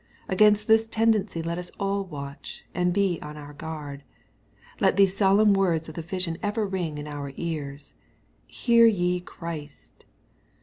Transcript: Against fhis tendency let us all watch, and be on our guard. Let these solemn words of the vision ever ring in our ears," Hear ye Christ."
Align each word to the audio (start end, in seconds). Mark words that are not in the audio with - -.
Against 0.27 0.67
fhis 0.67 0.87
tendency 0.89 1.43
let 1.43 1.59
us 1.59 1.69
all 1.79 2.03
watch, 2.03 2.65
and 2.73 2.91
be 2.91 3.19
on 3.21 3.37
our 3.37 3.53
guard. 3.53 4.01
Let 4.79 4.97
these 4.97 5.15
solemn 5.15 5.53
words 5.53 5.87
of 5.89 5.93
the 5.93 6.01
vision 6.01 6.39
ever 6.41 6.65
ring 6.65 6.97
in 6.97 7.07
our 7.07 7.33
ears," 7.35 7.93
Hear 8.47 8.87
ye 8.87 9.19
Christ." 9.19 10.05